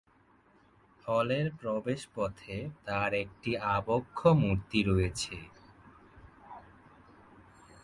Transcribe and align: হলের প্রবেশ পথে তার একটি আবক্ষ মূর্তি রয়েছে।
হলের 1.05 1.47
প্রবেশ 1.59 2.01
পথে 2.15 2.55
তার 2.85 3.11
একটি 3.15 3.51
আবক্ষ 3.71 4.19
মূর্তি 4.41 4.79
রয়েছে। 4.83 5.35